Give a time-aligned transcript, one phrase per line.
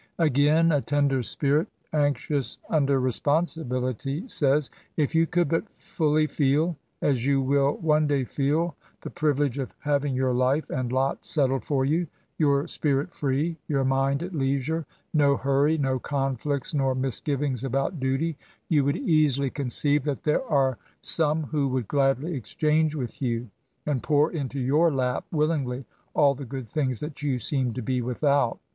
[0.17, 7.27] Again— a tender spirit, anxious under responsibility, says" K you could but ftdly feel, as
[7.27, 11.63] you will one day feel, the privi lege of having your life and lot settled
[11.63, 12.07] for you—
[12.39, 18.39] your spirit free, your mind at leisure— ^no hurry, no conflicts nor misgivings about duty—
[18.71, 23.51] ^you would easily conceive that there are some who would gladly exchange with you,
[23.85, 28.01] and pour into your lap willingly all the good things that you seem to be
[28.01, 28.57] without.